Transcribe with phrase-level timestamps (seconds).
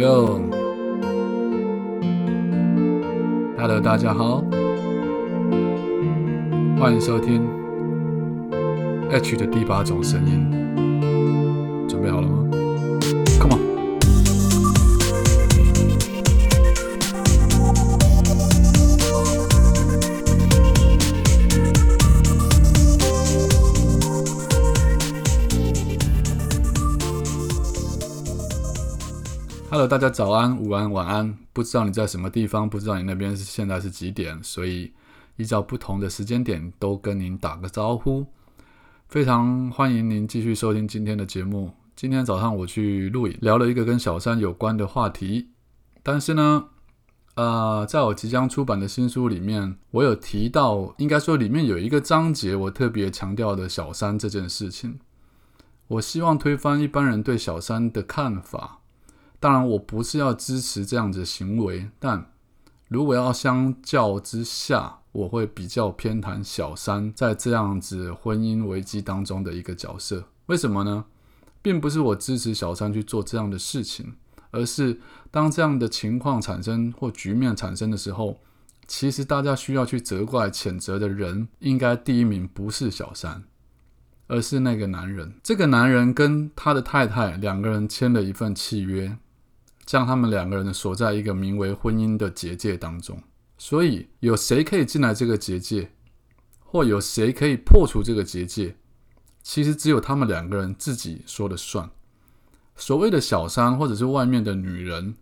[0.00, 0.40] 六
[3.58, 4.42] ，Hello，大家好，
[6.80, 7.46] 欢迎收听
[9.10, 10.50] H 的第八种声音，
[29.86, 31.36] 大家早安、午安、晚安。
[31.52, 34.92] 不知道你在什么地方，不知道你那边是现在是几点，所以
[35.36, 38.26] 依照不同的时间点都跟您打个招呼。
[39.08, 41.72] 非常欢迎您继续收听今天的节目。
[41.96, 45.50] 今天早上我去录影，聊了一个跟小三有关的话题。
[46.02, 46.64] 但是呢，
[47.34, 54.98] 呃，在我即将出版的新书里面，我有提到，应该说里面有一个章节，我特别强调的小三这件事情。
[55.88, 58.79] 我希望推翻一般人对小三的看法。
[59.40, 62.30] 当然，我不是要支持这样子的行为，但
[62.88, 70.24] 如果要相较之下，我会比较偏袒小三在这样子婚姻危机当中的一个角色。
[70.46, 71.06] 为什么呢？
[71.62, 74.14] 并不是我支持小三去做这样的事情，
[74.50, 75.00] 而是
[75.30, 78.40] 当这样的情况产生或局面产生的时候，
[78.86, 83.44] 其实大家需要去责怪、谴责的人，应该第一名不是小三，
[84.26, 85.34] 而是那个男人。
[85.42, 89.16] 这个男人跟他的太太两个人签了一份契约。
[89.90, 93.20] 将他们两个人锁在一个名为婚姻的结界当中，
[93.58, 95.90] 所以有谁可以进来这个结界，
[96.60, 98.76] 或有谁可以破除这个结界，
[99.42, 101.90] 其实只有他们两个人自己说了算。
[102.76, 105.16] 所谓的小三，或者是外面的女人，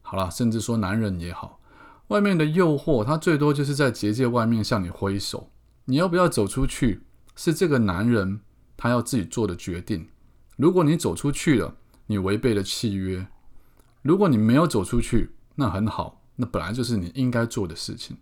[0.00, 1.60] 好了，甚至说男人也好，
[2.06, 5.50] 外面的诱惑，他最多就是在结界外面向你挥手，
[5.84, 7.02] 你要不要走出去，
[7.36, 8.40] 是这个男人
[8.74, 10.08] 他要自己做的决定。
[10.56, 13.26] 如果你走出去了，你违背了契约。
[14.08, 18.16] 如果你没有走出去，那很好，那本来就是你应该做的事情。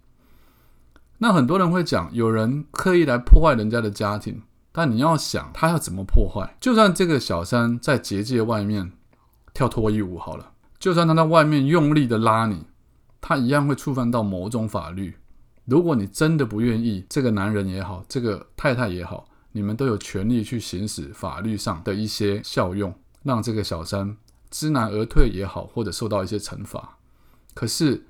[1.19, 4.42] 那很多人会讲，有人刻意来破坏人家的家庭，
[4.73, 6.57] 但你要想，他要怎么破坏？
[6.61, 8.91] 就算这个小三在结界外面
[9.55, 12.67] 跳脱衣舞好了，就算他在外面用力的拉你，
[13.20, 15.14] 他一样会触犯到某种法律。
[15.67, 22.92] 如果你真的不愿意，这个男人也好，这个太太也好，你们都有权利去行使法律上的一些效用，
[23.23, 24.17] 让这个小三。
[24.58, 26.96] 知难而退也好，或者受到一些惩罚。
[27.52, 28.06] 可是，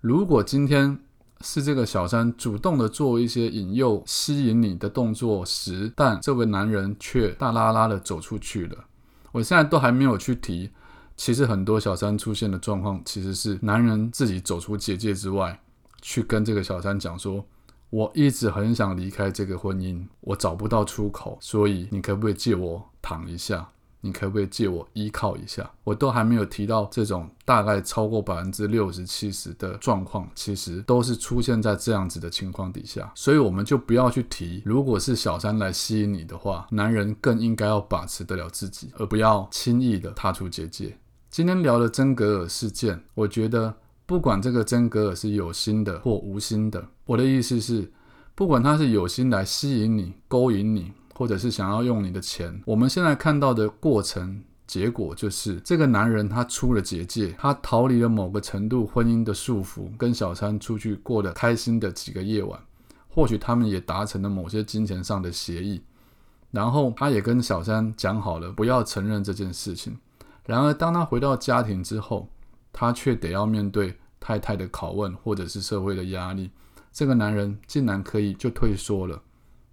[0.00, 0.98] 如果今天
[1.42, 8.86] 是这个小三主动的做一些引诱、吸引你的动作时，但这位男人却大拉拉的走出去了，
[9.32, 10.70] 我现在都还没有去提。
[11.18, 15.60] 其实很多小三出现的状况，其实是男人自己走出结界之外，
[16.00, 17.44] 去跟这个小三讲说
[17.90, 23.68] ：“我一直很想离开这个婚姻，我找不到出口，所以你可不可以借我躺一下？”
[24.00, 25.70] 你可不可以借我依靠一下？
[25.84, 34.62] 我都还没有提到这种大概超过百分之六十七十的状况，其实都是出现在这样子的情况底下，所以我们就不要去提。
[34.64, 40.96] 如果是小三来吸引你的话，男人更应该要把持得了自己，而不要轻易的踏出结界。
[41.28, 43.74] 今天聊的真格尔事件，我觉得
[44.06, 47.92] 不管这个真格尔是有心的或无心的，我的意思是，
[48.34, 50.90] 不管他是有心来吸引你、勾引你。
[51.20, 62.58] 或者是想要用你的钱，我们现在看到的过程结果就是这个男人他出了结界，他逃离了某个程度婚姻的束缚，跟小三出去过得开心的几个夜晚，
[63.06, 65.82] 或许他们也达成了某些金钱上的协议，
[66.52, 69.98] 然后他也跟小三讲好了不要承认这件事情。
[70.46, 72.26] 然而当他回到家庭之后，
[72.72, 76.50] 他却得要面对太太的拷问或者是社会的压力，
[76.90, 79.20] 这个男人竟然可以就退缩了。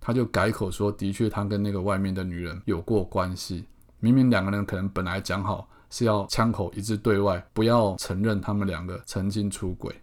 [0.08, 3.66] 他就改口说：“的确，他跟那个外面的女人有过关系。
[4.00, 9.94] 明明两个人可能本来讲好是要枪口一致对外，不要承认他们两个曾经出轨。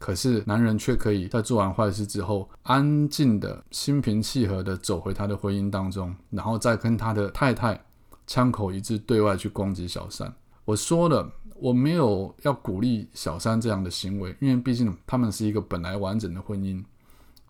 [0.00, 7.80] 可是男人却可以在做完坏事之后，安静的心平气和的走回他的婚姻当中，然后再跟他的太太
[8.26, 10.34] 枪口一致对外去攻击小三。
[10.64, 16.82] 我说了，我没有要鼓励小三这样的行为，因为毕竟他们是一个本来完整的婚姻。”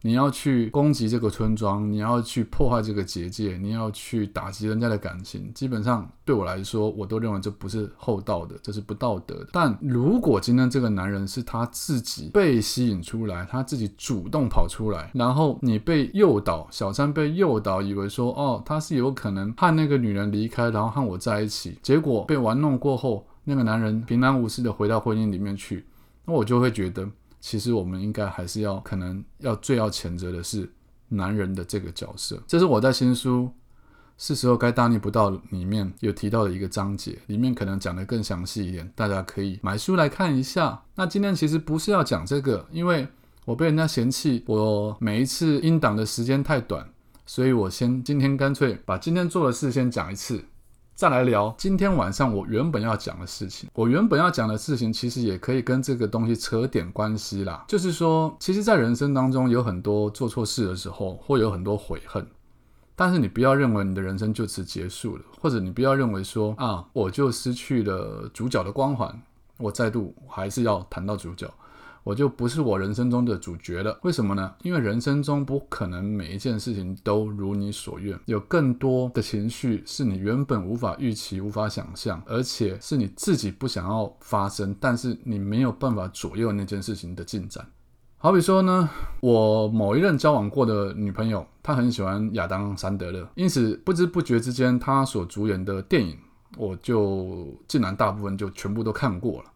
[0.03, 9.49] 你要去攻击这个村庄，你要去破坏这个结界，你要去打击人家的感情，基本上对我来说，我都认为这不是厚道的，这是不道德的。
[9.53, 25.85] 但如果今天这个男人是他自己被吸引出来，他自己主动跑出来，然后你被诱导，小三被诱导，以为说哦，他是有可能和那个女人离开，然后和我在一起，结果被玩弄过后，那个男人平安无事的回到婚姻里面去，
[26.25, 27.07] 那我就会觉得。
[27.41, 30.71] 其实我们应该还是要可能要最要谴责的是
[31.09, 33.51] 男人的这个角色，这是我在新书
[34.19, 40.83] 是时候该大逆不道里面有提到的一个章节，里面可能讲的更详细一点，大家可以买书来看一下。
[40.95, 43.09] 那今天其实不是要讲这个，因为
[43.47, 46.87] 我被人家嫌弃我每一次音档的时间太短，
[47.25, 50.45] 所以我先今天干脆把今天做的事先讲一次。
[51.01, 53.71] 再来聊今天晚上我原本要讲的事情。
[53.73, 57.65] 我原本要讲的事情，其实也可以跟这个东西扯点关系啦。
[57.67, 62.27] 就是说，其实，在人生当中有很多做错事的时候，会有很多悔恨。
[62.95, 69.23] 但是你不要认为你的人生就此结束了，或者你不要认为说啊，我就失去了主角的光环，
[69.57, 71.51] 我再度还是要谈到主角。
[72.03, 74.53] 我就不是我人生中的主角了，为什么呢？
[74.63, 87.67] 因为人生中不可能每一件事情都如你所愿，有更多的情绪是你原本无法预期、无法想象，而且是你自己不想要发生，但是你没有办法左右那件事情的进展。
[88.17, 88.89] 好比说呢，
[89.21, 96.19] 我某一任交往过的女朋友，她很喜欢亚当·桑德勒，因此不知不觉之间，她所主演的电影，
[96.59, 99.50] 我就竟然大部分就全部都看过了。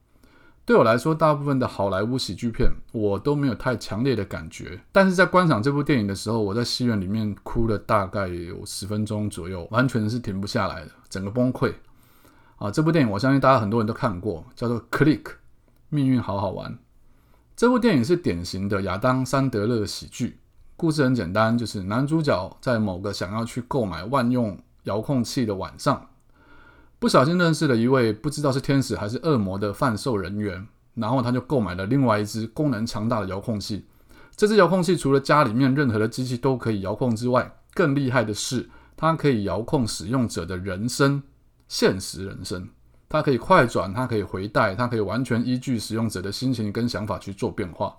[0.66, 11.74] 对我来说，大部分的好莱坞喜剧片我都没有太强烈的感觉，但是在观赏这部电影的时候，我在戏院里面哭了大概有十分钟左右，完全是停不下来的，整个崩溃。
[12.56, 15.22] 啊，这部电影我相信大家很多人都看过，叫做《Click》，
[15.90, 16.78] 命运好好玩。
[17.54, 20.38] 这部电影是典型的亚当·桑德勒喜剧，
[20.76, 26.08] 故事很简单，就是男主角在某个想要去购买万用遥控器的晚上。
[27.04, 33.84] 不小心认识了一位不知道是天使还是恶魔的贩售人员，然后他就购买了另外一只功能强大的遥控器。
[34.34, 41.22] 这只遥控器除了家里面任何的机器都可以遥控之外，更厉害的是它可以遥控使用者的人生，
[41.68, 42.66] 现实人生。
[43.10, 47.94] 它可以快转，它可以回带，它可以完全依据使用者的心情跟想法去做变化。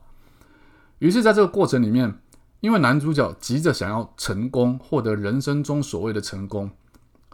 [0.97, 2.11] 于是，在这个过程里面，
[2.59, 6.71] 因为男主角急着想要成功，获得人生中所谓的成功。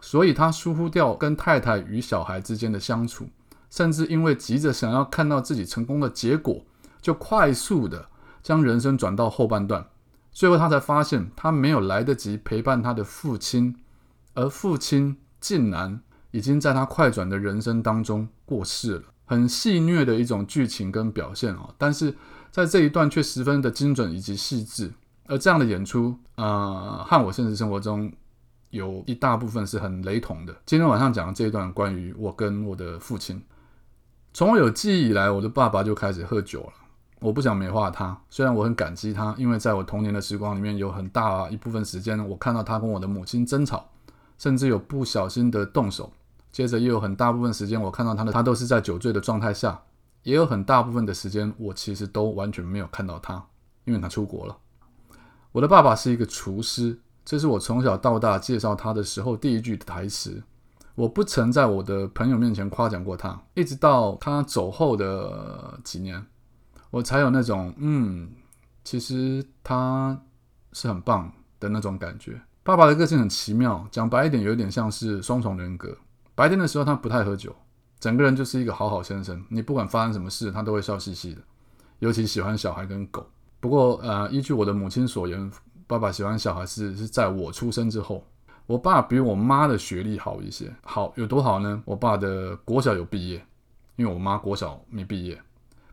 [0.02, 3.28] 所以他疏忽掉跟太太与小孩之间的相处，
[3.70, 6.64] 甚至因为急着想要看到自己成功的结果，
[7.00, 8.08] 就快速的
[8.42, 9.86] 将人生转到后半段。
[10.32, 13.76] 最后他才发现，他没有来得及陪伴他的父亲，
[14.34, 16.00] 而父亲竟然
[16.32, 19.02] 已经在他快转的人生当中过世了。
[19.24, 22.14] 很戏谑的一种剧情跟表现哦，但是
[22.50, 24.92] 在这一段却十分的精准以及细致。
[25.26, 28.12] 而这样的演出，呃，和我现实生活中。
[28.72, 30.56] 有一大部分是很雷同的。
[30.64, 33.42] 今天晚上讲的这一段关于我跟我的父亲，
[34.32, 36.72] 从我有记忆以来，我的爸爸就开始喝酒了。
[37.20, 43.90] 我不想美化他，虽然我很感激他，因为在我童年的时光里面，有很大一部分时间，我看到他跟我的母亲争吵，
[44.38, 46.10] 甚至有不小心的动手。
[46.50, 49.82] 接着也有很大部分时间，我看到他的他都是在酒醉的状态下，
[50.22, 53.44] 也有很大部分的时间，我其实都完全没有看到他，
[53.84, 54.56] 因为他出国了。
[55.52, 56.98] 我的爸爸是一个厨师。
[57.24, 60.42] 这是我从小到大介绍他的时候第一句台词。
[60.94, 66.22] 我不曾在我的朋友面前夸奖过他，一直到他走后的几年，
[66.90, 68.30] 我才有那种嗯，
[68.84, 70.20] 其实他
[70.74, 72.38] 是很棒的那种感觉。
[72.62, 75.96] 爸爸的个性很奇妙，讲白一点，有点像是双重人格。
[76.34, 77.56] 白天的时候他不太喝酒，
[77.98, 81.40] 整个人就是一个好好先生，你不管发生什么事，他都会笑嘻嘻的，
[82.00, 83.26] 尤其喜欢小孩跟狗。
[83.60, 85.50] 不过呃，依据我的母亲所言。
[85.92, 88.24] 爸爸喜欢小孩是是在我出生之后，
[88.66, 91.82] 我爸比我妈的学历好一些，好有多好呢？
[91.84, 93.44] 我爸的国小有毕业，
[93.96, 95.38] 因为我妈国小没毕业，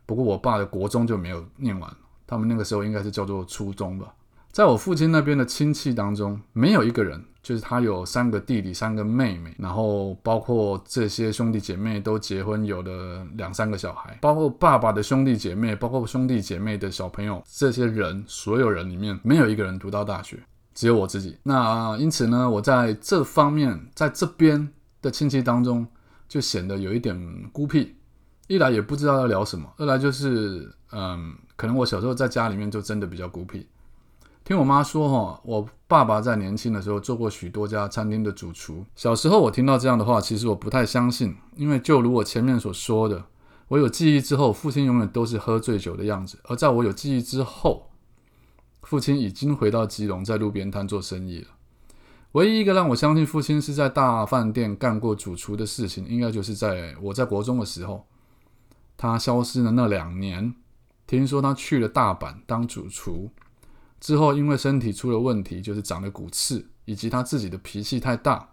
[0.06, 1.94] 不过我爸的国中就没有念完，
[2.26, 4.14] 他们那个时候应该是叫做初中吧。
[4.50, 7.22] 在我父亲那边的亲戚当中，没有一个人。
[7.42, 20.38] 就是他有三个弟弟，三个妹妹，然后包括这些兄弟姐妹都结婚，有了两三个小孩，包括爸爸的兄弟姐妹，包括兄弟姐妹的小朋友，这些人所有人里面没有一个人读到大学，
[20.74, 21.38] 只有我自己。
[21.42, 24.68] 那因此呢，我在这方面，在这边
[25.00, 25.86] 的亲戚当中，
[26.28, 27.18] 就显得有一点
[27.52, 27.96] 孤僻。
[28.48, 33.66] 一来也不知道要聊什么，二来就是嗯，可能我小时候在家里面就真的比较孤僻。
[34.50, 38.84] 听我妈说，哈，我爸爸在年轻的时候做过许多家餐厅的主厨。
[38.96, 43.26] 小时候我听到这样的话，其实我不太相信，因为就如我前面所说的，
[43.68, 46.36] 我有记忆之后，父亲永远都是喝醉酒的样子。
[46.48, 47.92] 而在我有记忆之后，
[48.82, 51.46] 父亲已经回到基隆，在路边摊做生意了。
[52.32, 58.04] 唯一一个让我相信父亲是在大饭店干过主厨的事情，应该就是在我在国中的时候，
[58.96, 60.52] 他消失的那两年，
[61.06, 63.30] 听说他去了大阪当主厨。
[64.00, 68.48] 之后，因为身体出了问题，就是长了骨刺，以及他自己的脾气太大，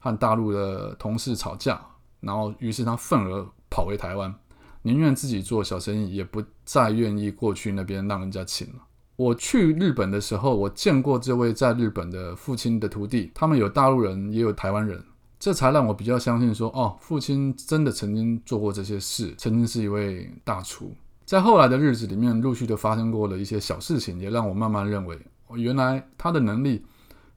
[0.00, 1.80] 和大陆的同事吵架，
[2.20, 4.34] 然后于是他愤而跑回台湾，
[4.82, 8.82] 宁愿自己做小生意，也不再愿意过去那边让人家请了。
[9.14, 15.04] 我去日本的时候，我见过这位在日本的父亲的徒弟，他们有大陆人，也有台湾人，
[15.38, 20.94] 这才让我比较相信说，哦，父亲真的曾经做过这些事，曾经是一位大厨。
[21.28, 25.18] 在后来的日子里面，陆续的发生过了一些小事情，也让我慢慢认为，
[25.56, 26.86] 原来他的能力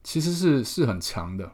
[0.02, 1.52] 其实是是很强的，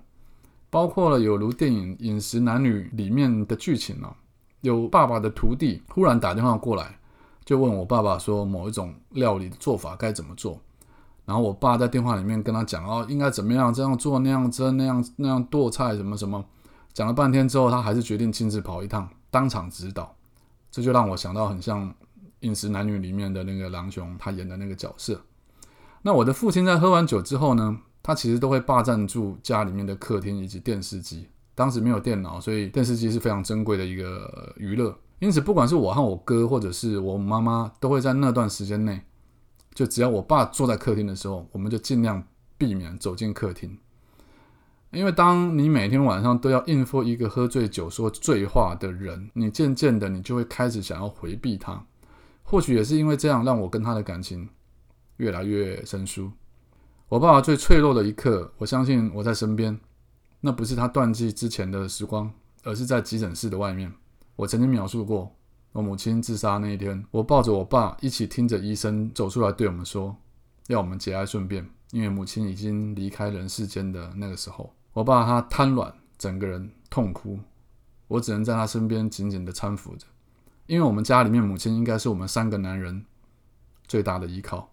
[0.69, 4.15] 包括了有如电影《饮食男女》里面的剧情啊，
[4.61, 6.99] 有爸爸的徒弟忽然打电话过来。
[7.43, 10.61] 就问我爸爸说某一种料理的做法该怎么做，
[11.25, 16.45] 然后我爸在电话里面跟他讲哦，应该怎么样这样做那样蒸那样那样剁菜什么什么，
[16.93, 20.13] 讲了半天之后，他还是决定亲自跑一趟，当场指导。
[20.69, 21.89] 这就让我想到很像
[22.41, 25.21] 《饮食男女》里面的那个狼雄他演的那个角色。
[26.01, 31.27] 那我的父亲在喝完酒之后呢，他其实都会霸占住家里面的客厅以及电视机。
[31.55, 34.95] 当时没有电脑，所以电视机是非常珍贵的一个娱乐。
[35.19, 39.01] 因此，不管是我和我哥，或者是我妈妈，都会在那段时间内，
[39.73, 42.23] 就只要我爸坐在客厅的时候，我们就尽量
[42.59, 43.75] 避免走进客厅。
[44.91, 51.83] 因为当你每天晚上都要应付一个喝醉酒说醉话的人，你渐渐的，你就会开始想要回避他。
[52.49, 54.47] 或许也是因为这样，让我跟他的感情
[55.17, 56.31] 越来越生疏。
[57.09, 59.77] 我爸爸最脆弱的一刻，我相信我在身边，
[60.39, 62.31] 那不是他断气之前的时光，
[62.63, 63.91] 而是在急诊室的外面。
[64.37, 65.35] 我曾经描述过，
[65.73, 70.15] 我母亲自杀那一天，我抱着我爸一起听着医生走出来对我们说，
[70.67, 77.37] 要我们节哀顺变，因为母亲已经离开人世间的那个时候，我爸他瘫软，整个人痛哭，
[78.07, 80.05] 我只能在他身边紧紧的搀扶着，
[80.67, 83.05] 因为我们家里面母亲应该是我们三个男人
[83.87, 84.69] 最大的依靠，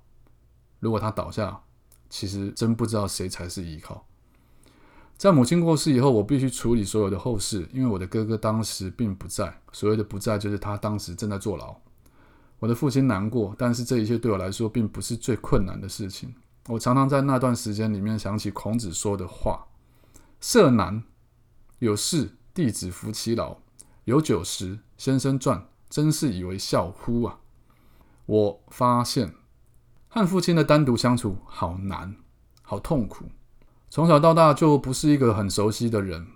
[0.80, 1.62] 如果他倒下，
[2.10, 4.04] 其实真不知道谁才是依靠。
[5.16, 9.60] 在母亲过世以后，我必须处理所有的后事，因为我的哥哥当时并不在。
[9.72, 11.74] 所谓的不在，就是他当时正在坐牢。
[12.58, 16.34] 我的父亲难过，但是这一切对我来说并不是最困难的事情。
[16.66, 19.66] 我常常在那段时间里面想起孔子说的话
[20.40, 21.04] ：“色难，
[21.78, 23.58] 有事弟子服其劳；
[24.04, 27.38] 有酒食，先生传，真是以为笑乎啊！”
[28.26, 29.32] 我发现
[30.08, 32.16] 和父亲的单独相处好难，
[32.62, 33.26] 好痛苦。
[33.88, 36.26] 从小到大就不是一个很熟悉的人，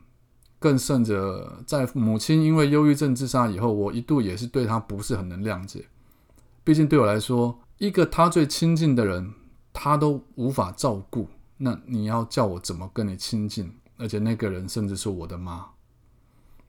[0.61, 5.87] 更甚者，在母亲因为忧郁症自杀以后，我一度也是对他不是很能谅解。
[6.62, 9.35] 毕竟对我来说，一个他最亲近的人，
[9.73, 13.77] 他都无法照顾，那你要叫我怎么跟你亲近？
[13.97, 15.67] 而且那个人甚至是我的妈。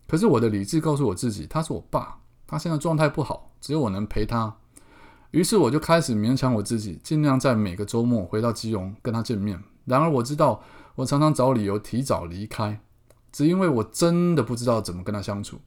[0.07, 2.17] 可是我的理智告诉我自己，他是我爸，
[2.49, 4.55] 他现在状态不好，只有我能陪他。
[5.31, 9.63] 于是我就开始勉强我自己，尽量在每个周末回到基隆跟他见面。
[9.85, 10.61] 然而我知道。
[10.95, 12.81] 我常常找理由提早离开，
[13.31, 15.57] 只因为我真的不知道怎么跟他相处。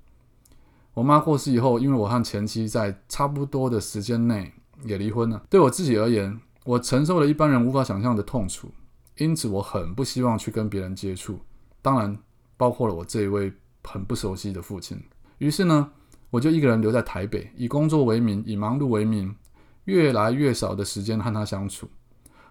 [0.93, 4.53] 我妈过世以后，因为我和前妻在差不多的时间内
[4.85, 5.43] 也离婚了。
[5.49, 8.71] 对我自己而言，我承受了一般人无法想象的痛楚，
[9.17, 11.41] 因此我很不希望去跟别人接触，
[11.81, 12.15] 当然
[12.59, 13.51] 包括了我这一位
[13.85, 15.03] 很不熟悉的父亲。
[15.39, 15.93] 于是呢，
[16.33, 19.37] 我就一个人留在台北，以工作为名，以忙碌为名，
[19.85, 21.87] 越来越少的时间和他相处。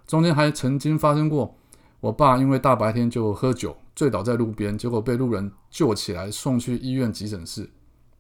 [0.06, 1.58] 中间还曾经发生过。
[2.00, 7.68] 我爸因为大白天就喝酒醉倒在路边，结果被路人救起来送去医院急诊室。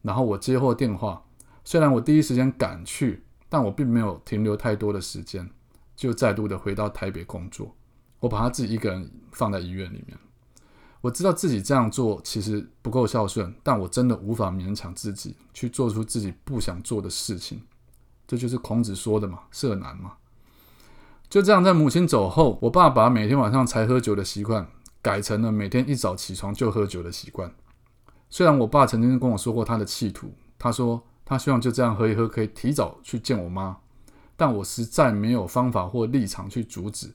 [0.01, 1.23] 然后我接获电话，
[1.63, 5.47] 虽然我第一时间赶去，但我并没有停留太多的时间，
[5.95, 7.75] 就再度的回到台北工作。
[8.19, 10.17] 我把他自己一个人放在医院里面。
[11.01, 17.61] 我知道自己这样做其实不够孝顺，但我真的无法勉强自己去做出自己不想做的事情。
[18.27, 20.13] 这就是孔子说的嘛，色难嘛。
[21.27, 24.67] 就这样，在母亲走后，我爸把每天晚上才喝酒的习惯
[25.01, 27.51] 改成了每天一早起床就喝酒的习惯。
[28.29, 33.77] 虽然我爸曾经跟我说过他的企图，他说他希望就这样喝一喝，可以提早去见我妈，
[34.37, 37.11] 但我实在没有方法或立场去阻止，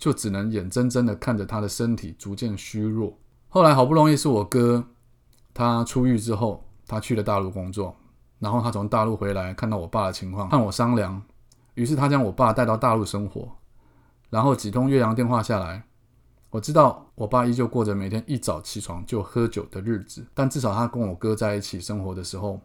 [0.00, 3.16] 就只能眼睁睁的看着他的身体逐渐虚弱。
[3.50, 4.82] 后来好不容易是我哥，
[5.52, 7.94] 他出狱之后，他去了大陆工作，
[8.38, 11.22] 然后他从大陆回来，看到我爸的情况，和我商量。
[11.74, 13.48] 于是他将我爸带到大陆生活，
[14.30, 15.84] 然后几通岳阳电话下来，
[16.48, 22.58] 我知道我爸依旧过着每天一早起床就喝酒的日子，但至少他跟我哥在一起生活的时候，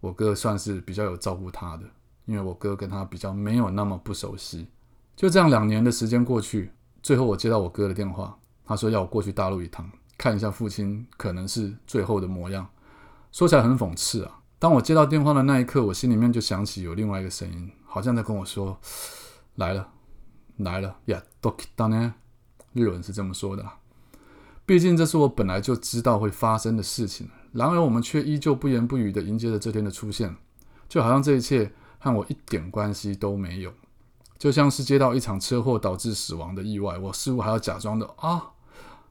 [0.00, 1.84] 我哥算是比较有照顾他的，
[2.24, 4.66] 因为我哥跟他比较没有那么不熟悉。
[5.14, 12.68] 就这样两年的时间过去，最后我接到我哥的电话，他说要我过去大陆一趟，看一下父亲可能是最后的模样。
[13.30, 17.70] 说起来很讽刺啊，当我接到电话的那一刻，我心里面就想起有另外一个声音。
[17.84, 18.78] 好像在跟我说
[19.56, 19.86] ：“来了，
[20.56, 22.14] 来了呀！”都当然，
[22.72, 23.62] 日文是这么说的。
[24.64, 27.28] 毕竟这是我本来就知道会发生的事情。
[27.52, 30.34] 然而我们却依旧不言不语的迎接着这天的出现，
[30.88, 33.70] 就好像这一切和我一点关系都没有。
[34.42, 38.42] 就像是接到一场车祸导致死亡的意外，我似乎还要假装的啊，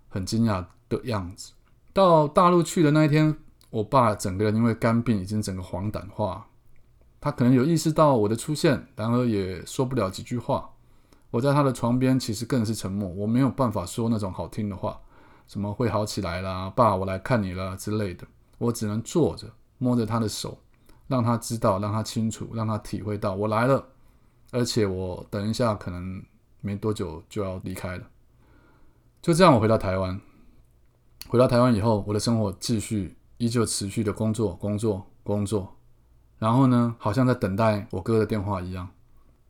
[0.09, 1.53] 很惊讶的样子。
[1.93, 3.37] 到大陆去的那一天，
[3.69, 6.45] 我爸整个人因为肝病已经整个黄疸化，
[7.21, 10.69] 他可能有意识到我的出现，然而也说不了几句话。
[11.29, 14.99] 我在他的床边，其实更是沉默，我没有办法说那种好听的话，
[15.47, 18.27] 什么会好起来啦，爸，我来看你了之类的。
[18.57, 19.47] 我只能坐着，
[19.77, 20.59] 摸着他的手，
[21.07, 23.81] 让他知道，让他清楚，让他体会到我来了。
[24.51, 26.21] 而且我等一下可能
[26.59, 28.07] 没多久就要离开了，
[29.21, 30.19] 就这样我回到台湾。
[31.29, 35.77] 回到台湾以后，我的生活继续依旧持续的工作，工作，工作。
[36.37, 38.89] 然后呢，好像在等待我哥的电话一样。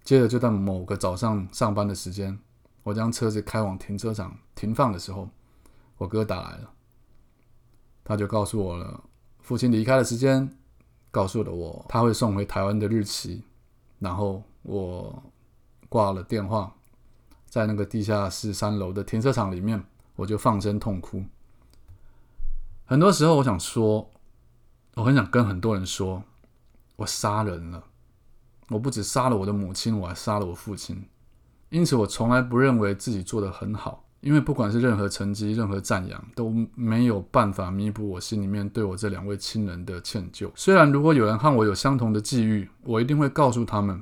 [0.03, 2.37] 接着就在某个早上上班的时间，
[2.83, 5.27] 我将车子开往停车场停放的时候，
[5.97, 6.71] 我哥打来了。
[8.03, 9.03] 他就告诉我了
[9.39, 10.55] 父亲离开的时间，
[11.09, 13.43] 告诉了我他会送回台湾的日期，
[13.97, 14.43] 然后。
[14.63, 15.23] 我
[15.89, 16.75] 挂了电话，
[17.47, 19.83] 在那个地下室三楼的停车场里面，
[20.15, 21.23] 我就放声痛哭。
[22.85, 24.09] 很多时候，我想说，
[24.95, 26.23] 我很想跟很多人说，
[26.97, 27.83] 我杀人了。
[28.69, 31.05] 我不止杀了我的母亲，我还杀了我父亲。
[31.69, 34.05] 因此，我从来不认为自己做得很好。
[34.21, 40.51] 因为不管是任何成绩、任何赞扬，都没有办法弥补我心里面对我这两位亲人的歉疚。
[40.53, 43.99] 虽然如果有人和我有相同的际遇，我一定会告诉他们。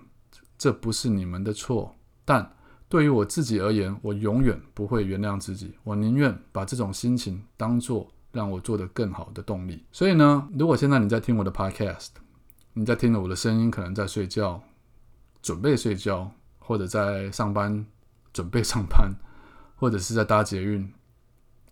[0.59, 2.55] 这不是你们的错，但
[2.89, 5.73] 对于我自己而言，我永远不会原谅自己。
[5.83, 9.85] 我宁愿把这种心情当做让我做得更好的动力。
[9.91, 12.09] 所以呢，如果现在你在听我的 Podcast，
[12.73, 14.61] 你在听着我的声音，可能在睡觉，
[15.41, 17.85] 准备睡觉，或者在上班，
[18.33, 19.13] 准备上班，
[19.77, 20.91] 或者是在搭捷运，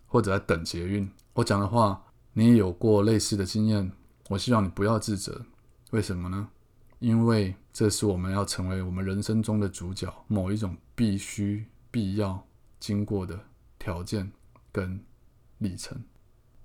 [0.06, 2.02] 或者在等捷运，我讲的话，
[2.34, 3.92] 你也有过类似的经验。
[4.30, 5.46] 我希望你不要自责，
[5.92, 6.48] 为什么呢？
[7.00, 12.44] 因为这是我们要成为我们人生中的主角，某一种必须、必要
[12.80, 13.40] 经过的
[13.78, 14.32] 条件
[14.72, 15.00] 跟
[15.60, 15.96] 历程。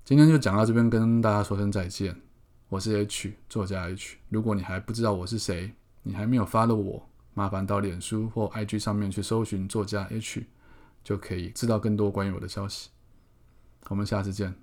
[0.03, 2.19] 今天就讲到这边，跟大家说声再见。
[2.67, 4.17] 我是 H 作家 H。
[4.29, 5.71] 如果你还不知道我是谁，
[6.01, 10.43] 你还没有发了我，麻烦到脸书或 IG 上面去搜寻作家 H，
[11.03, 12.89] 就可以知道更多关于我的消息。
[13.87, 14.55] 我们下次见。